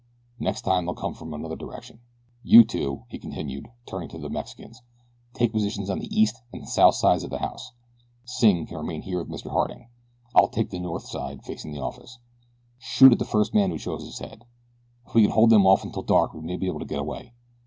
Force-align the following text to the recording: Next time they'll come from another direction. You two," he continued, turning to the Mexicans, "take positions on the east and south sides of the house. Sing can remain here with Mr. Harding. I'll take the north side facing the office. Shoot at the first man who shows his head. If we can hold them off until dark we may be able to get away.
Next 0.39 0.63
time 0.63 0.85
they'll 0.87 0.95
come 0.95 1.13
from 1.13 1.31
another 1.31 1.55
direction. 1.55 1.99
You 2.41 2.63
two," 2.63 3.03
he 3.09 3.19
continued, 3.19 3.67
turning 3.85 4.09
to 4.09 4.17
the 4.17 4.31
Mexicans, 4.31 4.81
"take 5.35 5.51
positions 5.53 5.91
on 5.91 5.99
the 5.99 6.09
east 6.11 6.41
and 6.51 6.67
south 6.67 6.95
sides 6.95 7.23
of 7.23 7.29
the 7.29 7.37
house. 7.37 7.71
Sing 8.25 8.65
can 8.65 8.77
remain 8.77 9.03
here 9.03 9.21
with 9.21 9.29
Mr. 9.29 9.51
Harding. 9.51 9.89
I'll 10.33 10.47
take 10.49 10.71
the 10.71 10.79
north 10.79 11.05
side 11.07 11.43
facing 11.43 11.71
the 11.71 11.81
office. 11.83 12.17
Shoot 12.79 13.11
at 13.11 13.19
the 13.19 13.25
first 13.25 13.53
man 13.53 13.69
who 13.69 13.77
shows 13.77 14.03
his 14.03 14.17
head. 14.17 14.43
If 15.05 15.13
we 15.13 15.21
can 15.21 15.29
hold 15.33 15.51
them 15.51 15.67
off 15.67 15.83
until 15.83 16.01
dark 16.01 16.33
we 16.33 16.41
may 16.41 16.57
be 16.57 16.65
able 16.65 16.79
to 16.79 16.85
get 16.85 16.97
away. 16.97 17.33